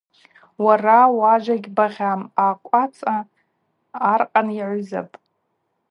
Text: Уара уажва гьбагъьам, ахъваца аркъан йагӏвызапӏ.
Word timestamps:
Уара 0.65 0.99
уажва 1.17 1.55
гьбагъьам, 1.63 2.21
ахъваца 2.47 3.15
аркъан 4.11 4.47
йагӏвызапӏ. 4.57 5.15